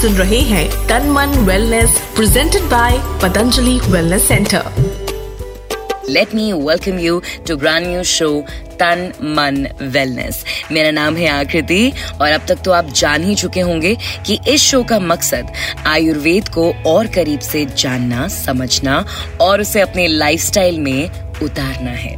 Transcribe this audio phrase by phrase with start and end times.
[0.00, 4.62] सुन रहे हैं Tan Man wellness presented by Patanjali wellness centre
[6.08, 8.28] let me welcome you to brand new show
[8.80, 9.00] Tan
[9.36, 13.96] Man wellness मेरा नाम है आकृति, और अब तक तो आप जान ही चुके होंगे
[14.26, 15.52] कि इस शो का मकसद
[15.86, 19.04] आयुर्वेद को और करीब से जानना, समझना,
[19.40, 21.10] और उसे अपने लाइफस्टाइल में
[21.42, 22.16] उतारना है।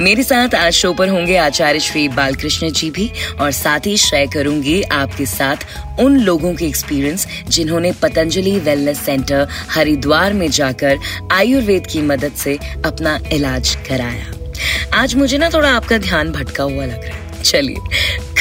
[0.00, 3.10] मेरे साथ आज शो पर होंगे आचार्य श्री बालकृष्ण जी भी,
[3.40, 5.56] और साथ ही शेयर करूँगी आपके साथ
[6.00, 10.98] उन लोगों के एक्सपीरियंस जिन्होंने पतंजलि वेलनेस सेंटर हरिद्वार में जाकर
[11.32, 14.32] आयुर्वेद की मदद से अपना इलाज कराया।
[14.94, 17.76] आज मुझे ना थोड़ा आपका ध्यान भटका हुआ लग रहा है। चलिए,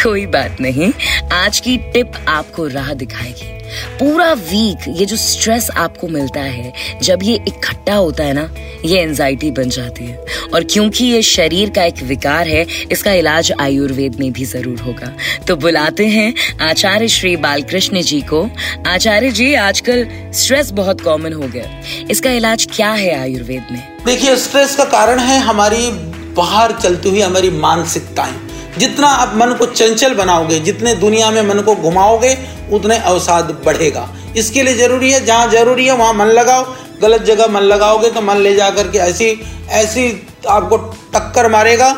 [0.04, 0.92] कोई बात नहीं।
[1.34, 3.61] आज की टिप आपको राह दिखाएगी।
[4.00, 6.72] पूरा वीक ये जो स्ट्रेस आपको मिलता है,
[7.04, 8.50] जब ये इकट्ठा होता है ना,
[8.86, 13.52] ये एंजाइटी बन जाती है। और क्योंकि ये शरीर का एक विकार है, इसका इलाज
[13.60, 15.12] आयुर्वेद में भी ज़रूर होगा।
[15.48, 18.48] तो बुलाते हैं आचार्य श्री बालकृष्ण जी को।
[18.88, 23.82] आचार्य जी, आजकल स्ट्रेस बहुत कॉमन हो गया। इसका इलाज क्या है आयुर्वेद में?
[24.06, 25.90] देखिए स्ट्रेस का कारण है हमारी
[26.36, 28.34] बाहर चलती हुई हमारी मानसिकताएँ।
[28.78, 32.38] जितना आप मन को चंचल बनाओगे, जितने दुनिया में मन को घुमाओगे,
[32.74, 36.66] उतने अवसाद बढ़ेगा। इसके लिए ज़रूरी है, जहाँ ज़रूरी है, वहाँ मन लगाओ।
[37.02, 39.40] गलत जगह मन लगाओगे तो मन ले जा करके ऐसी
[39.72, 40.78] ऐसी आपको
[41.14, 41.92] टक्कर मारेगा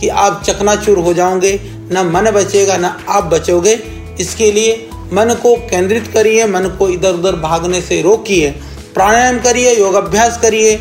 [0.00, 1.58] कि आप चकनाचूर हो जाओगे।
[1.92, 3.74] ना मन बचेगा, ना आप बचोगे।
[4.20, 8.50] इसके लिए मन को केंद्रित करिए, मन को इधर उधर भागने से रोकिए।
[8.94, 10.76] प्राणायाम करिए, योगाभ्यास करिए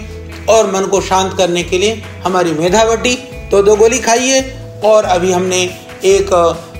[0.50, 3.16] और मन को शांत करने के लिए हमारी मेधावटी
[3.52, 4.42] तो दो गोली खाइए।
[4.83, 5.61] और अभी हमने
[6.06, 6.33] एक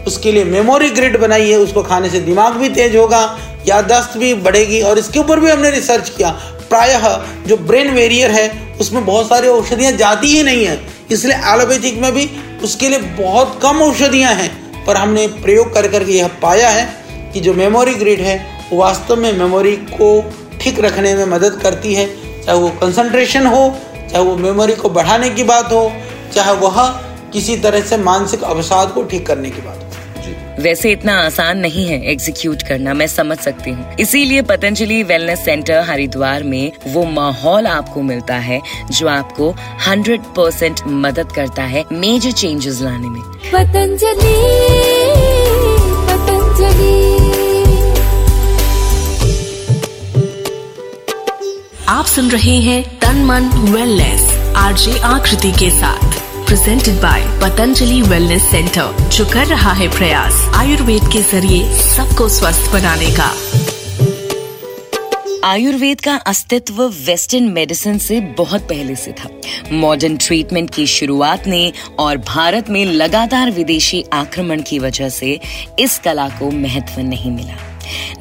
[0.08, 4.34] उसके लिए मेमोरी ग्रिड बनाई है, उसको खाने से दिमाग भी तेज होगा, याददाश्त भी
[4.34, 6.30] बढ़ेगी और इसके ऊपर भी हमने रिसर्च किया।
[6.70, 7.08] प्रायः
[7.48, 10.80] जो ब्रेन वेरियर है, उसमें बहुत सारी औषधियाँ जाती ही नहीं है।
[11.12, 12.30] इसलिए एलोपैथिक में भी
[12.64, 16.86] उसके लिए बहुत कम औषधियाँ हैं। पर हमने प्रयोग कर करके यह पाया है
[17.34, 18.36] कि जो मेमोरी ग्रिड है
[18.74, 20.10] वास्तव में मेमोरी को
[20.62, 22.08] ठीक रखने में मदद करती है।
[22.44, 23.76] चाहे वो कंसंट्रेशन हो,
[24.12, 25.92] चाहे वो मेमोरी को बढ़ाने की बात हो,
[26.36, 26.88] चाहे वह
[27.34, 29.84] किसी तरह से मानसिक अवसाद को ठीक करने की बात।
[30.60, 35.82] वैसे इतना आसान नहीं है एग्जीक्यूट करना मैं समझ सकती हूँ। इसीलिए पतंजलि वेलनेस सेंटर
[35.90, 38.62] हरिद्वार में वो माहौल आपको मिलता है
[38.92, 39.54] जो आपको
[39.86, 43.22] 100 परसेंट मदद करता है मेजर चेंजेस लाने में।
[43.54, 44.36] पतंजलि
[46.10, 46.96] पतंजलि।
[51.90, 56.07] आप सुन रहे हैं तन मन वेलनेस आरजे आकृति के साथ।
[56.48, 62.72] Presented by Patanjali wellness centre जो कर रहा है प्रयास आयुर्वेद के ज़रिए सबको स्वस्थ
[62.74, 63.28] बनाने का।
[65.48, 69.30] आयुर्वेद का अस्तित्व वेस्टर्न मेडिसिन से बहुत पहले से था।
[69.74, 75.40] मॉडर्न ट्रीटमेंट की शुरुआत ने और भारत में लगातार विदेशी आक्रमण की वजह से
[75.80, 77.67] इस कला को महत्व नहीं मिला।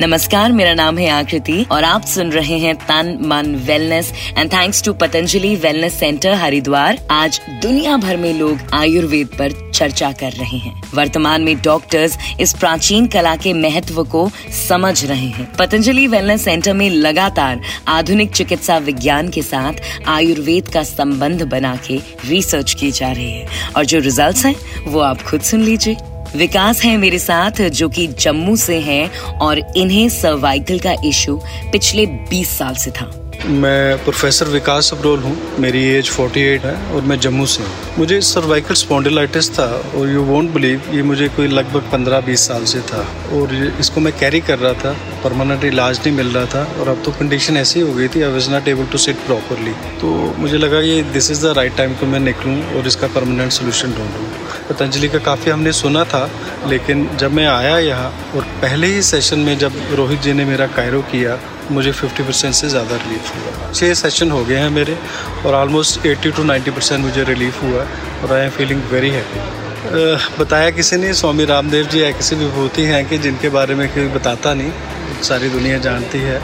[0.00, 4.82] नमस्कार, मेरा नाम है आकृति और आप सुन रहे हैं Tan Man wellness and thanks
[4.82, 6.99] to Patanjali wellness centre Haridwar.
[7.10, 12.53] आज दुनिया भर में लोग आयुर्वेद पर चर्चा कर रहे हैं। वर्तमान में डॉक्टर्स इस
[12.53, 14.31] प्राचीन कला के महत्व को
[14.69, 19.72] समझ रहे हैं। पतंजलि वेलनेस सेंटर में लगातार आधुनिक चिकित्सा विज्ञान के साथ
[20.09, 21.97] आयुर्वेद का संबंध बना के
[22.28, 23.47] रिसर्च की जा रही है।
[23.77, 24.54] और जो रिजल्ट्स हैं,
[24.87, 25.97] वो आप खुद सुन लीजिए।
[26.37, 31.41] विकास है मेरे साथ, जो कि जम्मू से हैं और इन्हें सर्वाइकल का इशू
[31.73, 37.03] पिछले 20 साल से था। मैं प्रोफेसर विकास अब्रोल हूँ। मेरी एज 48 है और
[37.03, 41.47] मैं जम्मू से हूँ। मुझे सर्वाइकल स्पॉन्डिलाइटिस था और यू वोंट बिलीव ये मुझे कोई
[41.49, 44.93] लगभग 15-20 साल से था। और इसको मैं कैरी कर रहा था।
[45.25, 48.33] परमानेंट इलाज नहीं मिल रहा था और अब तो कंडीशन ऐसी हो गई थी I
[48.33, 51.95] was not able to sit properly तो मुझे लगा ये this is the right time
[51.95, 54.28] कि मैं निकलूँ और इसका परमानेंट सोल्यूशन ढूंढूँ।
[54.69, 56.28] पतंजलि का काफ़ी हमने सुना था,
[56.67, 60.67] लेकिन जब मैं आया यहाँ और पहले ही सेशन में जब रोहित जी ने मेरा
[60.77, 61.39] कायरो किया
[61.71, 64.97] मुझे 50 परसेंट से ज़्यादा रिलीफ हुआ। छः सेशन हो गए हैं मेरे
[65.47, 67.87] और ऑलमोस्ट 80 टू 90 परसेंट मुझे रिलीफ हुआ
[68.22, 69.65] और I am feeling very happy
[70.38, 71.12] बताया किसी ने?
[71.15, 74.72] स्वामी रामदेव जी ऐसी विभूति हैं कि जिनके बारे में कोई बताता नहीं?
[75.22, 76.39] सारी दुनिया जानती है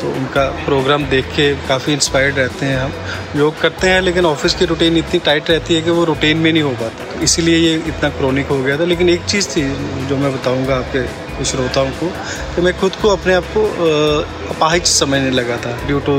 [0.00, 2.92] तो उनका प्रोग्राम देख के काफ़ी इंस्पायर्ड रहते हैं हम।
[3.36, 6.52] योग करते हैं, लेकिन ऑफ़िस की रूटीन इतनी टाइट रहती है कि वो रूटीन में
[6.52, 9.62] नहीं हो पाता। तो इसीलिए ये इतना क्रॉनिक हो गया था। लेकिन एक चीज़ थी
[10.08, 11.04] जो मैं बताऊँगा आपके
[11.44, 12.06] श्रोताओं को,
[12.54, 13.62] कि मैं खुद को अपने आप को
[14.54, 16.14] अपाहिज समझने लगा था ड्यू टू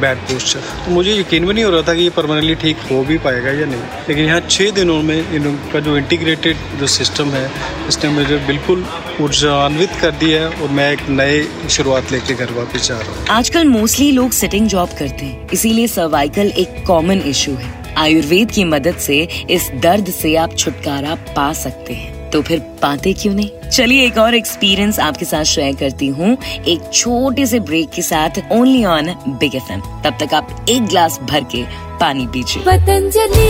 [0.00, 3.02] बैड पोस्चर तो मुझे यकीन भी नहीं हो रहा था कि ये परमानेंटली ठीक हो
[3.04, 7.50] भी पाएगा या नहीं। लेकिन यहाँ छः दिनों में इनका जो इंटीग्रेटेड जो सिस्टम है,
[7.88, 8.84] इसने मुझे बिल्कुल
[9.20, 13.26] ऊर्जान्वित कर दिया है और मैं एक नए शुरुआत लेके घर वापस जा रहा हूँ।
[13.30, 18.64] आजकल मोस्टली लोग सिटिंग जॉब करते हैं, इसीलिए सर्वाइकल एक कॉमन इशू है। आयुर्वेद की
[18.66, 23.70] मदद से इस दर्द से आप छुटकारा पा सकते हैं। तो फिर पाते क्यों नहीं?
[23.70, 26.36] चलिए एक और एक्सपीरियंस आपके साथ शेयर करती हूँ।
[26.68, 29.72] एक छोटे से ब्रेक के साथ ओनली ऑन बिग एफ़
[30.04, 31.62] तब तक आप एक ग्लास भर के
[31.98, 33.46] पानी पीजिए। पतंजलि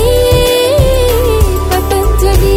[1.73, 2.55] पतंजलि।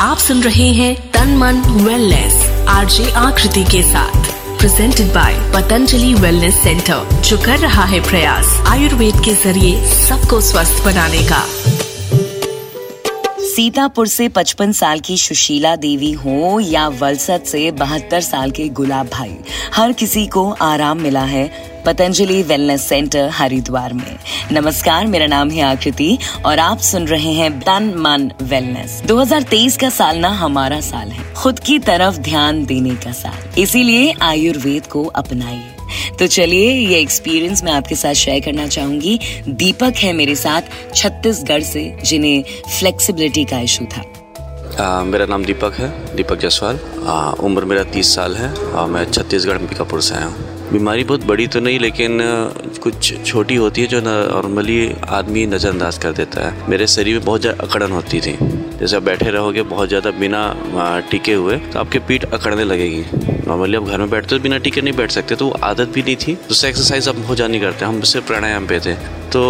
[0.00, 4.31] आप सुन रहे हैं तन मन वेलनेस आरजे आकृति के साथ।
[4.62, 10.84] Presented by Patanjali wellness centre जो कर रहा है प्रयास आयुर्वेद के ज़रिए सबको स्वस्थ
[10.84, 11.42] बनाने का।
[13.56, 19.08] सीतापुर से 55 साल की सुशीला देवी हो या वलसद से बहत्तर साल के गुलाब
[19.12, 19.36] भाई,
[19.74, 21.50] हर किसी को आराम मिला है
[21.86, 24.18] पतंजलि वेलनेस सेंटर हरिद्वार में।
[24.52, 29.90] नमस्कार, मेरा नाम है आकृति और आप सुन रहे हैं तन मन वेलनेस। 2023 का
[29.90, 35.04] साल ना हमारा साल है। खुद की तरफ़ ध्यान देने का साल। इसीलिए आयुर्वेद को
[35.04, 35.74] अपनाइए।
[36.18, 39.18] तो चलिए ये एक्सपीरियंस मैं आपके साथ शेयर करना चाहूँगी।
[39.48, 40.62] दीपक है मेरे साथ
[40.94, 42.42] छत्तीसगढ़ से जिन्हें
[42.78, 44.04] फ्लेक्सिबिलिटी का इशू था।
[44.80, 46.78] आ, मेरा नाम दीपक है दीपक जायसवाल।
[47.40, 51.46] उम्र मेरा तीस साल है और मैं छत्तीसगढ़ अंबिकापुर से आया हूँ। बीमारी बहुत बड़ी
[51.46, 52.18] तो नहीं, लेकिन
[52.82, 57.40] कुछ छोटी होती है जो नॉर्मली आदमी नज़रअंदाज कर देता है। मेरे शरीर में बहुत
[57.40, 58.36] ज़्यादा अकड़न होती थी।
[58.80, 60.42] जैसे आप बैठे रहोगे बहुत ज़्यादा बिना
[61.10, 63.04] टिके हुए तो आपके पीठ अकड़ने लगेगी।
[63.46, 66.02] नॉर्मली आप घर में बैठते तो बिना टिके नहीं बैठ सकते तो वो आदत भी
[66.02, 68.94] नहीं थी। उससे एक्सरसाइज आप बहुत ज़्यादा नहीं करते, हम सिर्फ़ प्राणायाम पे थे।
[69.32, 69.42] तो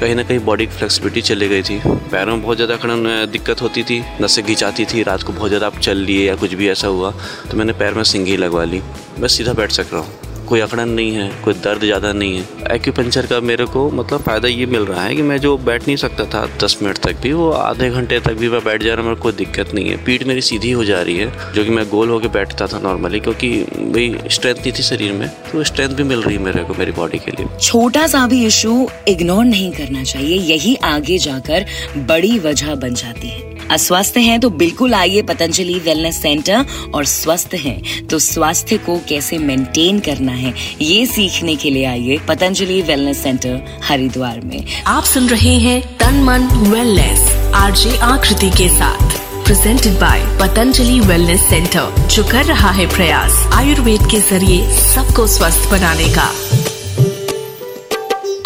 [0.00, 3.62] कहीं ना कहीं बॉडी की फ्लेक्सिबिलिटी चली गई थी। पैरों में बहुत ज़्यादा अकड़न दिक्कत
[3.62, 6.68] होती थी, नसें घिंचाती थी, रात को बहुत ज़्यादा आप चल लिए या कुछ भी
[6.68, 7.12] ऐसा हुआ
[7.50, 8.82] तो मैंने पैर में सिंगी लगवा ली।
[9.18, 12.74] मैं सीधा बैठ सक रहा हूँ। कोई अकड़न नहीं है, कोई दर्द ज़्यादा नहीं है।
[12.74, 15.96] एक्यूपंचर का मेरे को मतलब फ़ायदा ये मिल रहा है कि मैं जो बैठ नहीं
[15.96, 19.02] सकता था दस मिनट तक भी, वो आधे घंटे तक भी मैं बैठ जा रहा
[19.02, 21.70] हूँ मेरे कोई दिक्कत नहीं है। पीठ मेरी सीधी हो जा रही है, जो कि
[21.70, 25.90] मैं गोल होकर बैठता था नॉर्मली क्योंकि भाई स्ट्रेंथ नहीं थी शरीर में तो स्ट्रेंथ
[25.90, 29.44] भी मिल रही है मेरे को, मेरी बॉडी के लिए। छोटा सा भी इशू इग्नोर
[29.44, 31.66] नहीं करना चाहिए, यही आगे जाकर
[32.08, 37.54] बड़ी वजह बन जाती है। अस्वस्थ हैं तो बिल्कुल आइए पतंजलि वेलनेस सेंटर और स्वस्थ
[37.56, 43.22] हैं तो स्वास्थ्य को कैसे मेंटेन करना है, ये सीखने के लिए आइए पतंजलि वेलनेस
[43.22, 49.92] सेंटर हरिद्वार में। आप सुन रहे हैं तन मन वेलनेस आरजे आकृति के साथ presented
[50.00, 56.08] by Patanjali wellness centre जो कर रहा है प्रयास, आयुर्वेद के ज़रिए सबको स्वस्थ बनाने
[56.14, 56.28] का।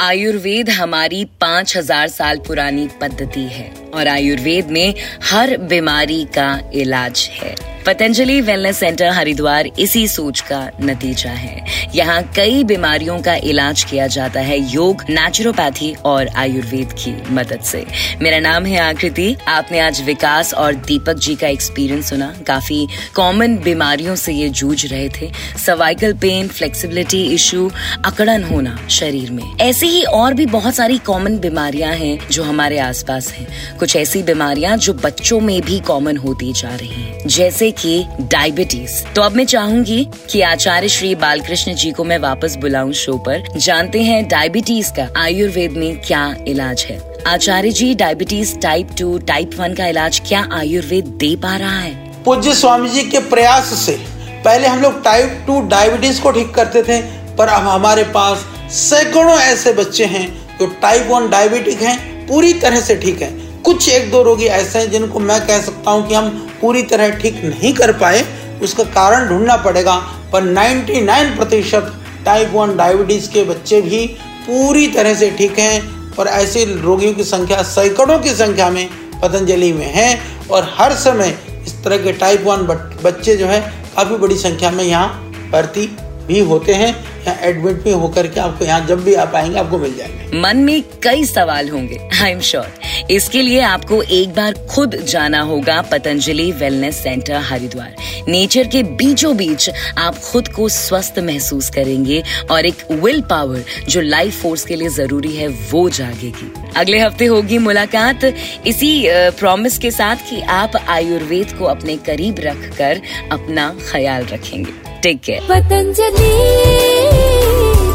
[0.05, 7.29] आयुर्वेद हमारी पाँच हज़ार साल पुरानी पद्धति है और आयुर्वेद में हर बीमारी का इलाज
[7.33, 7.55] है।
[7.87, 11.65] पतंजलि वेलनेस सेंटर हरिद्वार इसी सोच का नतीजा है।
[11.95, 17.85] यहाँ कई बीमारियों का इलाज किया जाता है योग नेचुरोपैथी और आयुर्वेद की मदद से।
[18.23, 23.57] मेरा नाम है आकृति। आपने आज विकास और दीपक जी का एक्सपीरियंस सुना। काफ़ी कॉमन
[23.59, 25.31] बीमारियों से ये जूझ रहे थे।
[25.67, 27.71] सर्वाइकल पेन फ्लेक्सिबिलिटी इशू
[28.05, 32.79] अकड़न होना शरीर में। ऐसी ही और भी बहुत सारी कॉमन बीमारियाँ हैं जो हमारे
[32.79, 37.74] आसपास हैं। कुछ ऐसी बीमारियाँ जो बच्चों में भी कॉमन होती जा रही हैं। जैसे
[37.79, 42.93] कि डायबिटीज़ तो अब मैं चाहूँगी कि आचार्य श्री बालकृष्ण जी को मैं वापस बुलाऊं
[42.93, 47.01] शो पर। जानते हैं डायबिटीज़ का आयुर्वेद में क्या इलाज है?
[47.27, 51.95] Acharya ji diabetes type two type one का इलाज क्या आयुर्वेद दे पा रहा है?
[52.25, 53.99] पूज्य स्वामी जी के प्रयास से
[54.45, 57.01] पहले हम लोग टाइप टू डायबिटीज़ को ठीक करते थे,
[57.37, 60.27] पर अब हमारे पास सैकड़ों ऐसे बच्चे हैं
[60.59, 64.79] जो टाइप वन डायबिटिक हैं, पूरी तरह से ठीक हैं। कुछ एक दो रोगी ऐसे
[64.79, 66.29] हैं जिनको मैं कह सकता हूँ कि हम
[66.61, 68.23] पूरी तरह ठीक नहीं कर पाए,
[68.63, 69.95] उसका कारण ढूंढना पड़ेगा।
[70.33, 71.93] पर 99 प्रतिशत
[72.25, 74.07] टाइप वन डायबिटीज़ के बच्चे भी
[74.47, 78.89] पूरी तरह से ठीक हैं और ऐसे रोगियों की संख्या, सैकड़ों की संख्या में
[79.23, 80.19] पतंजलि में है
[80.51, 82.67] और हर समय इस तरह के टाइप वन
[83.05, 83.61] बच्चे जो है
[83.97, 85.09] काफ़ी बड़ी संख्या में यहाँ
[85.53, 85.87] भर्ती
[86.27, 86.95] भी होते हैं
[87.27, 90.57] या एडमिट भी होकर के आपको यहाँ जब भी आप आएँगे, आपको मिल जाएँगे। मन
[90.57, 92.73] में कई सवाल होंगे आई एम श्योर
[93.11, 97.95] इसके लिए आपको एक बार खुद जाना होगा Patanjali wellness centre Haridwar.
[98.29, 104.01] Nature के बीचों बीच आप खुद को स्वस्थ महसूस करेंगे और एक विल पावर जो
[104.01, 108.25] लाइफ फोर्स के लिए ज़रूरी है, वो जागेगी। अगले हफ़्ते होगी मुलाकात।
[108.67, 109.03] इसी
[109.39, 113.01] प्रॉमिस के साथ कि आप आयुर्वेद को अपने करीब रखकर
[113.33, 116.31] अपना ख्याल रखेंगे। Take care Patanjali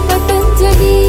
[0.10, 1.09] Patanjali